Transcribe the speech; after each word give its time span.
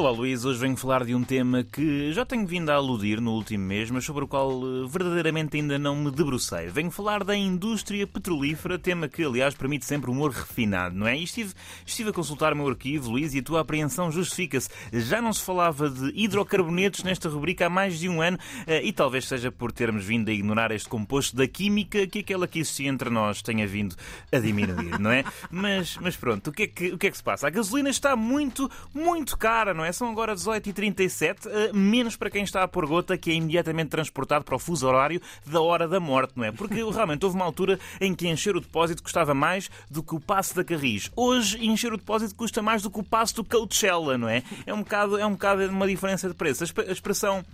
Olá 0.00 0.12
Luís, 0.12 0.46
hoje 0.46 0.58
venho 0.58 0.78
falar 0.78 1.04
de 1.04 1.14
um 1.14 1.22
tema 1.22 1.62
que 1.62 2.10
já 2.14 2.24
tenho 2.24 2.46
vindo 2.46 2.70
a 2.70 2.74
aludir 2.74 3.20
no 3.20 3.32
último 3.32 3.66
mês, 3.66 3.90
mas 3.90 4.02
sobre 4.02 4.24
o 4.24 4.26
qual 4.26 4.50
eh, 4.50 4.88
verdadeiramente 4.88 5.58
ainda 5.58 5.78
não 5.78 5.94
me 5.94 6.10
debrucei. 6.10 6.68
Venho 6.68 6.90
falar 6.90 7.22
da 7.22 7.36
indústria 7.36 8.06
petrolífera, 8.06 8.78
tema 8.78 9.08
que 9.08 9.22
aliás 9.22 9.54
permite 9.54 9.84
sempre 9.84 10.10
humor 10.10 10.30
refinado, 10.30 10.96
não 10.96 11.06
é? 11.06 11.18
E 11.18 11.24
estive, 11.24 11.52
estive 11.84 12.08
a 12.08 12.12
consultar 12.14 12.54
o 12.54 12.56
meu 12.56 12.66
arquivo, 12.66 13.10
Luís, 13.10 13.34
e 13.34 13.40
a 13.40 13.42
tua 13.42 13.60
apreensão 13.60 14.10
justifica-se. 14.10 14.70
Já 14.90 15.20
não 15.20 15.34
se 15.34 15.42
falava 15.42 15.90
de 15.90 16.10
hidrocarbonetos 16.14 17.04
nesta 17.04 17.28
rubrica 17.28 17.66
há 17.66 17.68
mais 17.68 17.98
de 17.98 18.08
um 18.08 18.22
ano, 18.22 18.38
eh, 18.66 18.82
e 18.82 18.94
talvez 18.94 19.28
seja 19.28 19.52
por 19.52 19.70
termos 19.70 20.02
vindo 20.02 20.30
a 20.30 20.32
ignorar 20.32 20.70
este 20.70 20.88
composto 20.88 21.36
da 21.36 21.46
química 21.46 22.06
que 22.06 22.20
aquela 22.20 22.48
que 22.48 22.60
existia 22.60 22.88
entre 22.88 23.10
nós 23.10 23.42
tenha 23.42 23.66
vindo 23.66 23.94
a 24.32 24.38
diminuir, 24.38 24.98
não 24.98 25.10
é? 25.10 25.24
Mas, 25.50 25.98
mas 26.00 26.16
pronto, 26.16 26.48
o 26.48 26.52
que, 26.54 26.62
é 26.62 26.66
que, 26.68 26.88
o 26.88 26.96
que 26.96 27.08
é 27.08 27.10
que 27.10 27.18
se 27.18 27.22
passa? 27.22 27.48
A 27.48 27.50
gasolina 27.50 27.90
está 27.90 28.16
muito, 28.16 28.70
muito 28.94 29.36
cara, 29.36 29.74
não 29.74 29.84
é? 29.84 29.89
São 29.92 30.10
agora 30.10 30.34
18h37, 30.34 31.46
uh, 31.46 31.76
menos 31.76 32.16
para 32.16 32.30
quem 32.30 32.42
está 32.42 32.62
a 32.62 32.68
pôr 32.68 32.86
gota, 32.86 33.16
que 33.16 33.30
é 33.30 33.34
imediatamente 33.34 33.88
transportado 33.88 34.44
para 34.44 34.56
o 34.56 34.58
fuso 34.58 34.86
horário 34.86 35.20
da 35.46 35.60
hora 35.60 35.88
da 35.88 36.00
morte, 36.00 36.32
não 36.36 36.44
é? 36.44 36.52
Porque 36.52 36.82
realmente 36.82 37.24
houve 37.24 37.36
uma 37.36 37.44
altura 37.44 37.78
em 38.00 38.14
que 38.14 38.28
encher 38.28 38.56
o 38.56 38.60
depósito 38.60 39.02
custava 39.02 39.34
mais 39.34 39.70
do 39.90 40.02
que 40.02 40.14
o 40.14 40.20
passo 40.20 40.54
da 40.54 40.64
Carris. 40.64 41.10
Hoje, 41.16 41.64
encher 41.64 41.92
o 41.92 41.96
depósito 41.96 42.34
custa 42.34 42.62
mais 42.62 42.82
do 42.82 42.90
que 42.90 43.00
o 43.00 43.04
passo 43.04 43.36
do 43.36 43.44
Coachella, 43.44 44.16
não 44.16 44.28
é? 44.28 44.42
É 44.66 44.74
um 44.74 44.78
bocado, 44.78 45.18
é 45.18 45.26
um 45.26 45.32
bocado 45.32 45.66
uma 45.68 45.86
diferença 45.86 46.28
de 46.28 46.34
preço. 46.34 46.64
A 46.64 46.92
expressão 46.92 47.44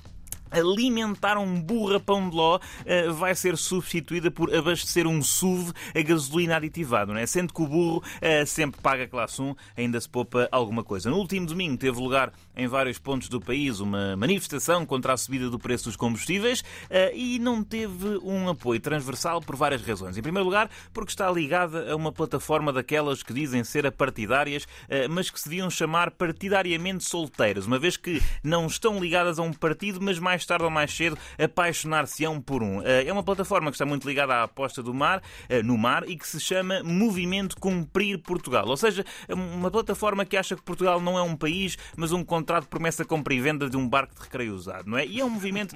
alimentar 0.50 1.38
um 1.38 1.60
burra-pão 1.60 2.28
de 2.28 2.36
ló 2.36 2.56
uh, 2.58 3.12
vai 3.14 3.34
ser 3.34 3.56
substituída 3.56 4.30
por 4.30 4.54
abastecer 4.54 5.06
um 5.06 5.22
SUV 5.22 5.72
a 5.94 6.02
gasolina 6.02 6.56
aditivado, 6.56 7.12
não 7.12 7.20
é? 7.20 7.26
Sendo 7.26 7.52
que 7.52 7.62
o 7.62 7.66
burro 7.66 7.98
uh, 7.98 8.46
sempre 8.46 8.80
paga 8.80 9.06
classe 9.06 9.40
1, 9.40 9.54
ainda 9.76 10.00
se 10.00 10.08
poupa 10.08 10.48
alguma 10.50 10.82
coisa. 10.82 11.10
No 11.10 11.16
último 11.18 11.46
domingo 11.46 11.76
teve 11.76 11.98
lugar 11.98 12.32
em 12.56 12.66
vários 12.66 12.98
pontos 12.98 13.28
do 13.28 13.40
país 13.40 13.80
uma 13.80 14.16
manifestação 14.16 14.86
contra 14.86 15.12
a 15.12 15.16
subida 15.16 15.50
do 15.50 15.58
preço 15.58 15.84
dos 15.84 15.96
combustíveis 15.96 16.60
uh, 16.60 17.14
e 17.14 17.38
não 17.38 17.62
teve 17.62 18.18
um 18.22 18.48
apoio 18.48 18.80
transversal 18.80 19.40
por 19.40 19.56
várias 19.56 19.82
razões. 19.82 20.16
Em 20.16 20.22
primeiro 20.22 20.44
lugar, 20.44 20.70
porque 20.92 21.10
está 21.10 21.30
ligada 21.30 21.92
a 21.92 21.96
uma 21.96 22.12
plataforma 22.12 22.72
daquelas 22.72 23.22
que 23.22 23.32
dizem 23.32 23.64
ser 23.64 23.86
apartidárias, 23.86 24.66
mas 25.10 25.30
que 25.30 25.40
se 25.40 25.48
deviam 25.48 25.68
chamar 25.70 26.10
partidariamente 26.10 27.04
solteiras, 27.04 27.66
uma 27.66 27.78
vez 27.78 27.96
que 27.96 28.22
não 28.42 28.66
estão 28.66 28.98
ligadas 29.00 29.38
a 29.38 29.42
um 29.42 29.52
partido, 29.52 30.00
mas 30.00 30.18
mais 30.18 30.45
tarde 30.46 30.64
ou 30.64 30.70
mais 30.70 30.94
cedo 30.94 31.18
apaixonar-se-ão 31.38 32.40
por 32.40 32.62
um. 32.62 32.82
É 32.82 33.12
uma 33.12 33.22
plataforma 33.22 33.70
que 33.70 33.74
está 33.74 33.84
muito 33.84 34.06
ligada 34.06 34.34
à 34.34 34.42
aposta 34.44 34.82
do 34.82 34.94
mar, 34.94 35.22
no 35.64 35.76
mar 35.76 36.08
e 36.08 36.16
que 36.16 36.26
se 36.26 36.40
chama 36.40 36.82
Movimento 36.82 37.56
Cumprir 37.58 38.18
Portugal. 38.18 38.66
Ou 38.68 38.76
seja, 38.76 39.04
uma 39.28 39.70
plataforma 39.70 40.24
que 40.24 40.36
acha 40.36 40.56
que 40.56 40.62
Portugal 40.62 41.00
não 41.00 41.18
é 41.18 41.22
um 41.22 41.36
país, 41.36 41.76
mas 41.96 42.12
um 42.12 42.24
contrato 42.24 42.64
de 42.64 42.70
promessa 42.70 43.04
compra 43.04 43.34
e 43.34 43.40
venda 43.40 43.68
de 43.68 43.76
um 43.76 43.88
barco 43.88 44.14
de 44.14 44.22
recreio 44.22 44.54
usado, 44.54 44.90
não 44.90 44.98
é? 44.98 45.06
E 45.06 45.20
é 45.20 45.24
um 45.24 45.30
movimento 45.30 45.74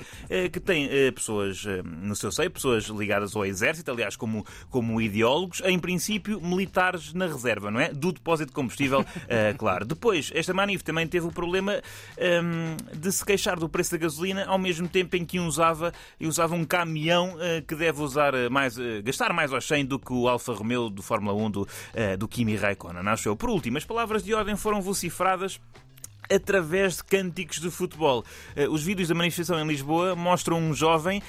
que 0.53 0.61
tem 0.61 0.89
pessoas 1.13 1.65
no 1.85 2.15
seu 2.15 2.31
seio, 2.31 2.51
pessoas 2.51 2.85
ligadas 2.85 3.35
ao 3.35 3.45
exército, 3.45 3.91
aliás, 3.91 4.17
como, 4.17 4.45
como 4.69 5.01
ideólogos, 5.01 5.63
em 5.65 5.79
princípio 5.79 6.41
militares 6.41 7.13
na 7.13 7.27
reserva, 7.27 7.71
não 7.71 7.81
é? 7.81 7.93
Do 7.93 8.13
depósito 8.13 8.49
de 8.49 8.55
combustível, 8.55 9.05
claro. 9.59 9.85
Depois, 9.85 10.31
esta 10.35 10.55
manif 10.55 10.83
também 10.83 11.07
teve 11.07 11.27
o 11.27 11.33
problema 11.33 11.81
de 12.97 13.13
se 13.13 13.25
queixar 13.25 13.59
do 13.59 13.69
preço 13.69 13.93
da 13.93 13.99
gasolina 13.99 14.45
ao 14.51 14.59
mesmo 14.59 14.89
tempo 14.89 15.17
em 15.17 15.25
que 15.25 15.39
usava, 15.39 15.93
usava 16.21 16.57
um 16.57 16.65
caminhão 16.65 17.37
uh, 17.37 17.63
que 17.67 17.75
deve 17.77 18.03
usar 18.03 18.35
eh, 18.35 18.49
mais, 18.49 18.77
uh, 18.77 19.01
gastar 19.05 19.33
mais 19.33 19.53
ao 19.53 19.61
100 19.61 19.87
do 19.87 19.99
que 19.99 20.13
o 20.13 20.29
Alfa 20.29 20.53
Romeo 20.53 20.91
do 20.91 21.03
Fórmula 21.03 21.33
1 21.35 21.51
do, 21.51 21.69
do 22.19 22.27
Kimi 22.27 22.57
Raikkonen, 22.57 23.07
acho 23.09 23.29
eu. 23.29 23.37
Por 23.37 23.49
último, 23.49 23.79
as 23.79 23.85
palavras 23.85 24.25
de 24.25 24.35
ordem 24.35 24.57
foram 24.57 24.81
vocifradas 24.81 25.61
através 26.33 26.97
de 26.97 27.05
cânticos 27.05 27.61
de 27.61 27.71
futebol. 27.71 28.25
Os 28.71 28.83
vídeos 28.83 29.09
da 29.09 29.15
manifestação 29.15 29.61
em 29.61 29.67
Lisboa 29.67 30.15
mostram 30.15 30.59
um 30.59 30.73
jovem 30.73 31.23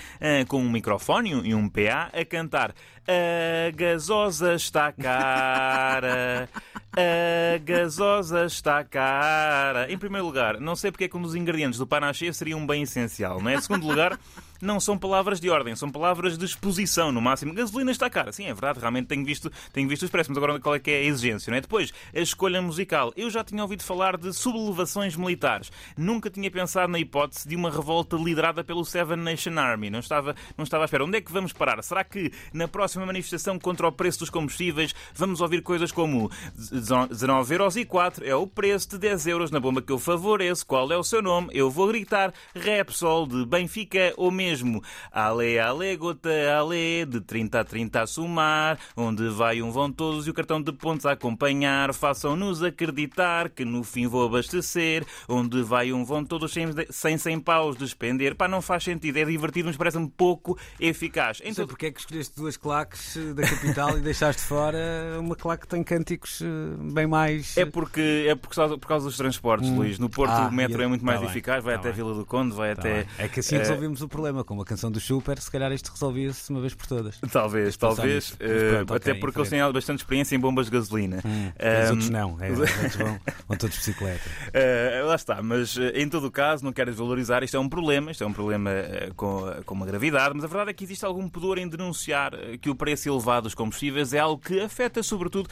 com 0.47 0.61
um 0.61 0.69
microfone 0.69 1.31
e 1.43 1.55
um 1.55 1.67
PA 1.67 2.11
a 2.13 2.23
cantar 2.23 2.73
A 3.07 3.71
gasosa 3.71 4.53
está 4.55 4.91
cara. 4.91 6.47
A 6.93 7.57
gasosa 7.59 8.45
está 8.45 8.83
cara. 8.83 9.91
Em 9.91 9.97
primeiro 9.97 10.25
lugar, 10.25 10.59
não 10.59 10.75
sei 10.75 10.91
porque 10.91 11.05
é 11.05 11.07
que 11.07 11.15
um 11.15 11.21
dos 11.21 11.35
ingredientes 11.35 11.79
do 11.79 11.87
panache 11.87 12.33
seria 12.33 12.57
um 12.57 12.67
bem 12.67 12.83
essencial, 12.83 13.41
não 13.41 13.49
é? 13.49 13.55
Em 13.55 13.61
segundo 13.61 13.87
lugar, 13.87 14.19
não 14.61 14.79
são 14.79 14.97
palavras 14.97 15.39
de 15.39 15.49
ordem, 15.49 15.75
são 15.75 15.91
palavras 15.91 16.37
de 16.37 16.45
exposição, 16.45 17.11
no 17.11 17.21
máximo. 17.21 17.53
Gasolina 17.53 17.91
está 17.91 18.09
cara. 18.09 18.31
Sim, 18.31 18.45
é 18.45 18.53
verdade, 18.53 18.79
realmente 18.79 19.07
tenho 19.07 19.25
visto, 19.25 19.51
tenho 19.73 19.87
visto 19.87 20.03
os 20.03 20.09
preços, 20.09 20.29
mas 20.29 20.37
agora 20.37 20.59
qual 20.59 20.75
é 20.75 20.79
que 20.79 20.91
é 20.91 20.97
a 20.99 21.03
exigência, 21.03 21.49
não 21.49 21.57
é? 21.57 21.61
Depois, 21.61 21.91
a 22.13 22.19
escolha 22.19 22.61
musical. 22.61 23.11
Eu 23.15 23.29
já 23.29 23.43
tinha 23.43 23.61
ouvido 23.61 23.83
falar 23.83 24.17
de 24.17 24.31
sublevações 24.33 25.15
militares. 25.15 25.71
Nunca 25.97 26.29
tinha 26.29 26.49
pensado 26.51 26.91
na 26.91 26.99
hipótese 26.99 27.47
de 27.47 27.55
uma 27.55 27.69
revolta 27.69 28.15
liderada 28.15 28.63
pelo 28.63 28.85
Seven 28.85 29.17
Nation 29.17 29.57
Army. 29.57 29.89
Não 29.89 29.99
estava, 29.99 30.35
não 30.57 30.63
estava 30.63 30.83
à 30.83 30.85
espera. 30.85 31.03
Onde 31.03 31.17
é 31.17 31.21
que 31.21 31.31
vamos 31.31 31.53
parar? 31.53 31.81
Será 31.83 32.03
que 32.03 32.31
na 32.53 32.67
próxima 32.67 33.05
manifestação 33.05 33.57
contra 33.57 33.87
o 33.87 33.91
preço 33.91 34.19
dos 34.19 34.29
combustíveis 34.29 34.93
vamos 35.13 35.41
ouvir 35.41 35.61
coisas 35.61 35.91
como 35.91 36.29
19 36.55 37.53
euros 37.53 37.75
e 37.75 37.85
4 37.85 38.25
é 38.25 38.35
o 38.35 38.45
preço 38.45 38.89
de 38.89 38.97
10 38.99 39.27
euros 39.27 39.51
na 39.51 39.59
bomba 39.59 39.81
que 39.81 39.91
eu 39.91 39.99
favoreço, 39.99 40.65
qual 40.65 40.91
é 40.91 40.97
o 40.97 41.03
seu 41.03 41.21
nome? 41.21 41.49
Eu 41.51 41.69
vou 41.69 41.87
gritar 41.87 42.33
Repsol 42.53 43.25
de 43.27 43.45
Benfica 43.45 44.13
ou 44.17 44.31
mesmo 44.31 44.50
mesmo. 44.51 44.83
Ale, 45.11 45.57
ale, 45.59 45.95
gota, 45.95 46.29
ale, 46.57 47.05
de 47.05 47.21
30 47.21 47.59
a 47.59 47.63
30 47.63 48.01
a 48.01 48.07
somar, 48.07 48.77
onde 48.95 49.29
vai 49.29 49.61
um 49.61 49.71
vão 49.71 49.91
todos 49.91 50.27
e 50.27 50.29
o 50.29 50.33
cartão 50.33 50.61
de 50.61 50.73
pontos 50.73 51.05
a 51.05 51.13
acompanhar. 51.13 51.93
Façam-nos 51.93 52.61
acreditar 52.61 53.49
que 53.49 53.63
no 53.63 53.83
fim 53.83 54.07
vou 54.07 54.25
abastecer, 54.25 55.05
onde 55.27 55.63
vai 55.63 55.93
um 55.93 56.03
vão 56.03 56.25
todos 56.25 56.51
sem, 56.51 56.67
sem 56.89 57.17
100 57.17 57.39
paus 57.39 57.77
despender. 57.77 58.35
Pá, 58.35 58.47
não 58.47 58.61
faz 58.61 58.83
sentido, 58.83 59.17
é 59.17 59.25
divertido, 59.25 59.67
mas 59.67 59.77
parece-me 59.77 60.09
pouco 60.09 60.57
eficaz. 60.79 61.39
Então... 61.41 61.53
Sei 61.53 61.67
porque 61.67 61.85
é 61.85 61.91
que 61.91 61.99
escolheste 61.99 62.35
duas 62.35 62.57
claques 62.57 63.15
eh, 63.15 63.33
da 63.33 63.47
capital 63.47 63.97
e 63.97 64.01
deixaste 64.01 64.41
fora 64.41 64.77
uma 65.19 65.35
claque 65.35 65.61
que 65.61 65.67
tem 65.69 65.83
cânticos 65.83 66.41
eh, 66.41 66.93
bem 66.93 67.07
mais. 67.07 67.55
É 67.55 67.65
porque 67.65 68.25
é 68.27 68.35
por 68.35 68.49
causa, 68.49 68.77
por 68.77 68.87
causa 68.87 69.05
dos 69.05 69.15
transportes, 69.15 69.69
hum. 69.69 69.77
Luís. 69.77 69.99
No 69.99 70.09
Porto 70.09 70.31
ah, 70.31 70.47
o 70.47 70.51
metro 70.51 70.81
é 70.81 70.87
muito 70.87 71.05
mais 71.05 71.21
tá 71.21 71.27
eficaz, 71.27 71.63
vai 71.63 71.75
tá 71.75 71.79
até 71.79 71.89
bem. 71.89 71.97
Vila 71.97 72.13
do 72.15 72.25
Conde, 72.25 72.53
vai 72.55 72.75
tá 72.75 72.81
até. 72.81 72.93
Bem. 73.03 73.07
É 73.17 73.27
que 73.27 73.39
assim 73.39 73.57
resolvemos 73.57 74.01
uh... 74.01 74.05
o 74.05 74.09
problema 74.09 74.40
com 74.43 74.53
uma 74.53 74.65
canção 74.65 74.91
do 74.91 74.99
Super, 74.99 75.39
se 75.39 75.51
calhar 75.51 75.71
isto 75.71 75.91
resolvia-se 75.91 76.49
uma 76.49 76.61
vez 76.61 76.73
por 76.73 76.87
todas. 76.87 77.19
Talvez, 77.31 77.77
talvez. 77.77 78.31
Uh, 78.31 78.37
pronto, 78.85 78.93
até 78.95 79.11
okay, 79.11 79.21
porque 79.21 79.39
eles 79.39 79.49
têm 79.49 79.71
bastante 79.71 79.99
experiência 79.99 80.35
em 80.35 80.39
bombas 80.39 80.65
de 80.65 80.71
gasolina. 80.71 81.21
Hum, 81.25 81.51
um, 81.51 81.83
os 81.83 81.89
outros 81.89 82.09
não, 82.09 82.37
é, 82.39 82.51
os 82.51 82.59
outros 82.59 82.95
vão, 82.95 83.19
vão 83.47 83.57
todos 83.57 83.75
de 83.75 83.79
bicicleta. 83.79 84.29
Uh, 84.47 85.07
lá 85.07 85.15
está, 85.15 85.41
mas 85.41 85.75
uh, 85.75 85.91
em 85.95 86.07
todo 86.09 86.27
o 86.27 86.31
caso, 86.31 86.63
não 86.63 86.73
quero 86.73 86.91
desvalorizar, 86.91 87.43
isto 87.43 87.57
é 87.57 87.59
um 87.59 87.69
problema, 87.69 88.11
isto 88.11 88.23
é 88.23 88.27
um 88.27 88.33
problema 88.33 88.71
com, 89.15 89.41
com 89.65 89.75
uma 89.75 89.85
gravidade, 89.85 90.33
mas 90.35 90.43
a 90.43 90.47
verdade 90.47 90.71
é 90.71 90.73
que 90.73 90.83
existe 90.83 91.05
algum 91.05 91.27
pudor 91.27 91.57
em 91.57 91.67
denunciar 91.67 92.31
que 92.59 92.69
o 92.69 92.75
preço 92.75 93.09
elevado 93.09 93.43
dos 93.43 93.55
combustíveis 93.55 94.13
é 94.13 94.19
algo 94.19 94.41
que 94.41 94.59
afeta 94.59 95.03
sobretudo 95.03 95.49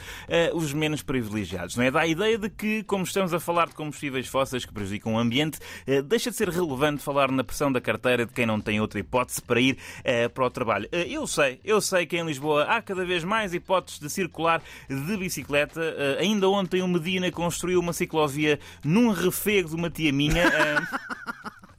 os 0.54 0.72
menos 0.72 1.02
privilegiados. 1.02 1.76
Não 1.76 1.84
é? 1.84 1.90
Dá 1.90 2.00
a 2.00 2.06
ideia 2.06 2.38
de 2.38 2.48
que, 2.48 2.82
como 2.84 3.04
estamos 3.04 3.34
a 3.34 3.40
falar 3.40 3.68
de 3.68 3.74
combustíveis 3.74 4.26
fósseis 4.26 4.64
que 4.64 4.72
prejudicam 4.72 5.14
o 5.14 5.18
ambiente, 5.18 5.58
deixa 6.06 6.30
de 6.30 6.36
ser 6.36 6.48
relevante 6.48 7.02
falar 7.02 7.30
na 7.30 7.44
pressão 7.44 7.70
da 7.70 7.80
carteira 7.80 8.26
de 8.26 8.32
quem 8.32 8.46
não 8.46 8.60
tem 8.60 8.79
outra 8.80 9.00
hipótese 9.00 9.40
para 9.42 9.60
ir 9.60 9.76
uh, 10.00 10.30
para 10.30 10.44
o 10.44 10.50
trabalho. 10.50 10.86
Uh, 10.86 10.96
eu 11.08 11.26
sei, 11.26 11.60
eu 11.64 11.80
sei 11.80 12.06
que 12.06 12.16
em 12.16 12.24
Lisboa 12.24 12.64
há 12.64 12.80
cada 12.82 13.04
vez 13.04 13.24
mais 13.24 13.54
hipóteses 13.54 13.98
de 13.98 14.10
circular 14.10 14.62
de 14.88 15.16
bicicleta. 15.16 15.80
Uh, 15.80 16.20
ainda 16.20 16.48
ontem 16.48 16.82
o 16.82 16.88
Medina 16.88 17.30
construiu 17.30 17.80
uma 17.80 17.92
ciclovia 17.92 18.58
num 18.84 19.10
refego 19.10 19.68
de 19.70 19.74
uma 19.74 19.90
tia 19.90 20.12
minha. 20.12 20.50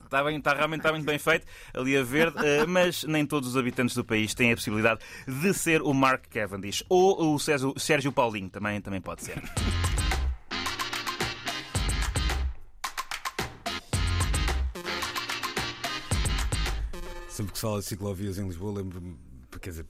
Está, 0.03 0.25
bem, 0.25 0.35
está 0.35 0.53
realmente 0.53 0.81
está 0.81 0.91
muito 0.91 1.05
bem 1.05 1.17
feito 1.17 1.47
ali 1.73 1.97
a 1.97 2.03
verde, 2.03 2.35
mas 2.67 3.05
nem 3.05 3.25
todos 3.25 3.47
os 3.47 3.55
habitantes 3.55 3.95
do 3.95 4.03
país 4.03 4.33
têm 4.33 4.51
a 4.51 4.55
possibilidade 4.55 4.99
de 5.25 5.53
ser 5.53 5.81
o 5.81 5.93
Mark 5.93 6.25
Cavendish 6.29 6.83
ou 6.89 7.33
o 7.33 7.39
Sérgio 7.39 8.11
Paulinho, 8.11 8.49
também, 8.49 8.81
também 8.81 8.99
pode 8.99 9.23
ser. 9.23 9.41
Sempre 17.31 17.53
que 17.53 17.59
se 17.59 17.61
fala 17.61 17.79
de 17.79 17.85
ciclovias 17.85 18.37
em 18.37 18.45
Lisboa, 18.45 18.79
lembro-me, 18.79 19.17
quer 19.61 19.69
dizer, 19.69 19.85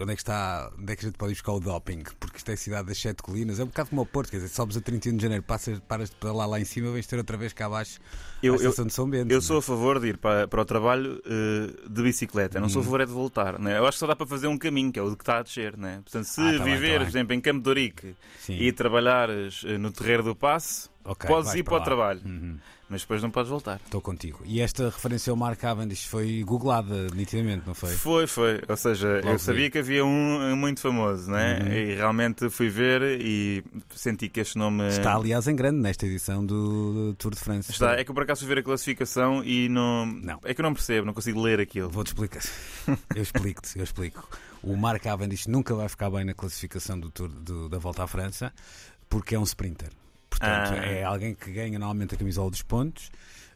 onde 0.00 0.12
é 0.12 0.14
que 0.14 0.20
está, 0.20 0.70
onde 0.78 0.92
é 0.92 0.96
que 0.96 1.04
a 1.04 1.08
gente 1.08 1.18
pode 1.18 1.32
ir 1.32 1.34
buscar 1.34 1.52
o 1.52 1.60
doping? 1.60 2.04
Porque 2.20 2.36
isto 2.36 2.48
é 2.48 2.54
a 2.54 2.56
cidade 2.56 2.86
das 2.86 2.98
sete 2.98 3.24
colinas, 3.24 3.58
é 3.58 3.64
um 3.64 3.66
bocado 3.66 3.90
como 3.90 4.02
o 4.02 4.06
Porto, 4.06 4.30
quer 4.30 4.36
dizer, 4.36 4.48
sobes 4.48 4.76
a 4.76 4.80
31 4.80 5.16
de 5.16 5.22
janeiro, 5.22 5.42
passas, 5.42 5.80
paras 5.80 6.10
de 6.10 6.16
lá 6.28 6.46
lá 6.46 6.60
em 6.60 6.64
cima, 6.64 6.92
vais 6.92 7.04
ter 7.04 7.16
outra 7.16 7.36
vez 7.36 7.52
cá 7.52 7.66
abaixo 7.66 7.98
eu, 8.40 8.52
a 8.52 8.56
estação 8.56 8.84
eu, 8.84 8.88
de 8.88 8.94
São 8.94 9.10
Bento. 9.10 9.32
Eu 9.32 9.42
sou 9.42 9.58
a 9.58 9.62
favor 9.62 9.98
de 9.98 10.08
ir 10.08 10.16
para, 10.16 10.46
para 10.46 10.62
o 10.62 10.64
trabalho 10.64 11.20
uh, 11.26 11.88
de 11.88 12.02
bicicleta, 12.02 12.60
não 12.60 12.66
hum. 12.66 12.70
sou 12.70 12.80
a 12.80 12.82
uhum. 12.82 12.84
favor 12.84 13.00
é 13.00 13.06
de 13.06 13.12
voltar. 13.12 13.58
Né? 13.58 13.78
Eu 13.78 13.86
acho 13.86 13.96
que 13.96 14.00
só 14.00 14.06
dá 14.06 14.14
para 14.14 14.26
fazer 14.26 14.46
um 14.46 14.56
caminho, 14.56 14.92
que 14.92 14.98
é 14.98 15.02
o 15.02 15.16
que 15.16 15.22
está 15.22 15.38
a 15.38 15.42
descer. 15.42 15.76
Né? 15.76 16.00
Portanto, 16.04 16.24
se 16.24 16.40
ah, 16.40 16.58
tá 16.58 16.64
viveres, 16.64 16.98
tá 16.98 17.04
por 17.04 17.08
exemplo, 17.08 17.34
em 17.34 17.40
Campo 17.40 17.62
de 17.62 17.68
Ourique 17.68 18.14
e 18.48 18.70
trabalhares 18.72 19.64
uh, 19.64 19.78
no 19.78 19.90
Terreiro 19.90 20.22
do 20.22 20.36
Passo, 20.36 20.88
okay, 21.04 21.28
podes 21.28 21.52
ir 21.54 21.64
para, 21.64 21.74
para 21.74 21.82
o 21.82 21.84
trabalho. 21.84 22.20
Uhum. 22.24 22.58
Mas 22.88 23.00
depois 23.00 23.20
não 23.20 23.32
podes 23.32 23.50
voltar. 23.50 23.80
Estou 23.84 24.00
contigo. 24.00 24.42
E 24.44 24.60
esta 24.60 24.84
referência 24.84 25.32
ao 25.32 25.36
Mark 25.36 25.58
Cavendish 25.58 26.04
foi 26.06 26.44
googlada 26.44 27.08
nitidamente, 27.14 27.64
não 27.66 27.74
foi? 27.74 27.92
Foi, 27.92 28.26
foi. 28.28 28.62
Ou 28.68 28.76
seja, 28.76 29.16
Logo 29.16 29.30
eu 29.30 29.38
sabia 29.40 29.64
vi. 29.64 29.70
que 29.70 29.78
havia 29.78 30.04
um 30.04 30.54
muito 30.54 30.80
famoso, 30.80 31.28
né? 31.28 31.58
Uhum. 31.62 31.72
E 31.72 31.94
realmente 31.96 32.48
fui 32.48 32.68
ver 32.68 33.02
e 33.20 33.64
senti 33.92 34.28
que 34.28 34.38
este 34.38 34.56
nome. 34.56 34.86
Está, 34.86 35.16
aliás, 35.16 35.48
em 35.48 35.56
grande 35.56 35.80
nesta 35.80 36.06
edição 36.06 36.46
do 36.46 37.12
Tour 37.18 37.34
de 37.34 37.40
France. 37.40 37.72
Está, 37.72 37.94
é 37.98 38.04
que 38.04 38.10
eu 38.10 38.14
por 38.14 38.22
acaso 38.22 38.40
fui 38.46 38.48
ver 38.54 38.60
a 38.60 38.62
classificação 38.62 39.42
e 39.42 39.68
não. 39.68 40.06
Não. 40.06 40.38
É 40.44 40.54
que 40.54 40.60
eu 40.60 40.62
não 40.62 40.72
percebo, 40.72 41.04
não 41.06 41.12
consigo 41.14 41.42
ler 41.42 41.58
aquilo. 41.58 41.90
Vou-te 41.90 42.08
explicar. 42.08 42.42
Eu 43.16 43.22
explico-te, 43.22 43.76
eu 43.78 43.82
explico. 43.82 44.28
O 44.62 44.76
Mark 44.76 45.02
Cavendish 45.02 45.48
nunca 45.48 45.74
vai 45.74 45.88
ficar 45.88 46.08
bem 46.08 46.24
na 46.24 46.34
classificação 46.34 46.98
do 47.00 47.10
Tour 47.10 47.28
do- 47.28 47.68
da 47.68 47.78
Volta 47.78 48.04
à 48.04 48.06
França 48.06 48.52
porque 49.08 49.34
é 49.34 49.38
um 49.40 49.42
sprinter. 49.44 49.90
Portanto, 50.38 50.72
Ah. 50.78 50.86
é 50.86 51.04
alguém 51.04 51.34
que 51.34 51.50
ganha 51.52 51.78
normalmente 51.78 52.14
a 52.14 52.18
camisola 52.18 52.50
dos 52.50 52.62
pontos, 52.62 53.10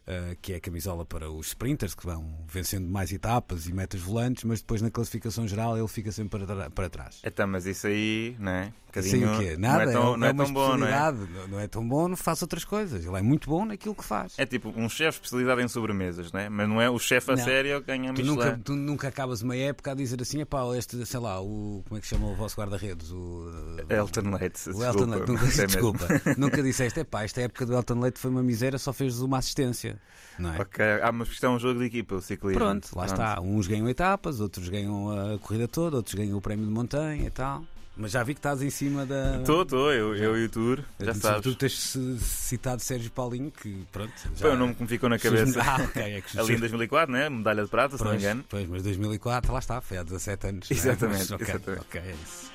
eh, 0.07 0.35
que 0.41 0.53
é 0.53 0.55
a 0.55 0.59
camisola 0.59 1.05
para 1.05 1.29
os 1.29 1.47
sprinters 1.47 1.93
que 1.93 2.05
vão 2.05 2.43
vencendo 2.47 2.87
mais 2.87 3.11
etapas 3.11 3.67
e 3.67 3.73
metas 3.73 4.01
volantes, 4.01 4.43
mas 4.43 4.59
depois 4.61 4.81
na 4.81 4.89
classificação 4.89 5.47
geral 5.47 5.77
ele 5.77 5.87
fica 5.87 6.11
sempre 6.11 6.45
para, 6.45 6.69
para 6.69 6.89
trás. 6.89 7.21
Então, 7.23 7.45
mas 7.47 7.65
isso 7.65 7.87
aí, 7.87 8.35
né? 8.39 8.73
Um 8.89 8.90
Bocadinho- 8.91 9.33
o 9.33 9.39
quê? 9.39 9.55
Nada, 9.57 9.85
não 9.85 9.89
é 9.89 9.93
tão, 9.93 10.17
não 10.17 10.27
é 10.27 10.33
tão 10.33 10.53
bom, 10.53 10.77
não 10.77 10.87
é? 10.87 11.13
Não, 11.49 11.59
é 11.59 11.67
tão 11.67 11.87
bom, 11.87 12.15
faz 12.15 12.41
outras 12.41 12.65
coisas. 12.65 13.05
Ele 13.05 13.17
é 13.17 13.21
muito 13.21 13.49
bom 13.49 13.65
naquilo 13.65 13.95
que 13.95 14.03
faz. 14.03 14.33
É 14.37 14.45
tipo 14.45 14.69
um 14.75 14.89
chefe 14.89 15.17
especializado 15.19 15.61
em 15.61 15.67
sobremesas, 15.67 16.31
né? 16.31 16.49
Mas 16.49 16.67
não 16.67 16.81
é 16.81 16.89
o 16.89 16.99
chefe 16.99 17.31
a 17.31 17.35
Não. 17.35 17.43
sério 17.43 17.79
que 17.81 17.87
ganha 17.87 18.13
Tu 18.13 18.23
nunca, 18.23 18.59
tu 18.63 18.75
nunca 18.75 19.07
acabas 19.07 19.41
uma 19.41 19.55
época 19.55 19.91
a 19.91 19.93
dizer 19.95 20.21
assim, 20.21 20.41
epá, 20.41 20.61
este, 20.77 21.05
sei 21.05 21.19
lá, 21.19 21.41
o, 21.41 21.83
como 21.87 21.97
é 21.97 22.01
que 22.01 22.07
chama 22.07 22.27
o 22.27 22.35
vosso 22.35 22.55
guarda-redes? 22.59 23.11
O, 23.11 23.49
Elton 23.89 24.29
Leite, 24.31 24.69
O 24.69 24.83
Elton 24.83 25.05
desculpa, 25.07 25.15
Leite, 25.15 25.31
nunca, 25.31 25.45
é 25.61 25.65
desculpa, 25.65 26.07
nunca 26.37 26.63
disseste, 26.63 26.99
epá, 26.99 27.23
esta 27.23 27.41
época 27.41 27.65
do 27.65 27.73
Elton 27.73 27.99
Leite 27.99 28.19
foi 28.19 28.29
uma 28.31 28.43
miséria, 28.43 28.77
só 28.77 28.91
fez 28.91 29.19
uma 29.21 29.37
assistência. 29.37 29.97
Não 30.39 30.53
é? 30.53 30.61
Ok, 30.61 30.83
ah, 31.03 31.11
mas 31.11 31.29
isto 31.29 31.45
é 31.45 31.49
um 31.49 31.59
jogo 31.59 31.79
de 31.79 31.85
equipa, 31.85 32.15
o 32.15 32.21
ciclismo. 32.21 32.59
Pronto, 32.59 32.89
lá 32.95 33.05
está. 33.05 33.39
Uns 33.41 33.67
ganham 33.67 33.87
etapas, 33.89 34.39
outros 34.39 34.69
ganham 34.69 35.11
a 35.35 35.37
corrida 35.39 35.67
toda, 35.67 35.97
outros 35.97 36.15
ganham 36.15 36.37
o 36.37 36.41
prémio 36.41 36.65
de 36.65 36.71
montanha 36.71 37.27
e 37.27 37.29
tal. 37.29 37.63
Mas 37.95 38.11
já 38.11 38.23
vi 38.23 38.33
que 38.33 38.39
estás 38.39 38.61
em 38.61 38.69
cima 38.69 39.05
da. 39.05 39.37
Estou, 39.37 39.63
estou, 39.63 39.91
eu, 39.91 40.15
eu 40.15 40.37
e 40.37 40.45
o 40.45 40.49
Tour, 40.49 40.79
já 40.99 41.13
sabes. 41.13 41.41
Tu 41.41 41.55
tens 41.55 41.97
citado 42.19 42.81
Sérgio 42.81 43.11
Paulinho, 43.11 43.51
que 43.51 43.85
pronto. 43.91 44.13
Já... 44.35 44.41
Foi 44.47 44.51
o 44.51 44.55
nome 44.57 44.73
que 44.73 44.81
me 44.81 44.87
ficou 44.87 45.09
na 45.09 45.19
cabeça. 45.19 45.61
Ah, 45.61 45.77
ok, 45.83 46.01
é 46.01 46.21
que 46.21 46.39
Ali 46.39 46.53
em 46.55 46.59
2004, 46.59 47.11
né? 47.13 47.29
Medalha 47.29 47.63
de 47.63 47.69
prata, 47.69 47.97
se 47.97 48.03
não 48.03 48.11
me 48.11 48.17
engano. 48.17 48.45
pois, 48.49 48.67
mas 48.67 48.81
2004, 48.83 49.51
lá 49.51 49.59
está, 49.59 49.81
foi 49.81 49.97
há 49.97 50.03
17 50.03 50.47
anos. 50.47 50.69
não 50.69 50.75
é? 50.75 50.79
Exatamente, 50.79 51.19
Mas, 51.19 51.31
ok, 51.31 51.47
exatamente. 51.47 51.81
ok, 51.81 52.01
é 52.01 52.15
isso. 52.23 52.51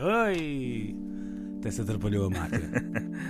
Oi! 0.00 0.96
Até 1.60 1.70
se 1.70 1.80
atrapalhou 1.80 2.26
a 2.26 2.30
máquina. 2.30 2.70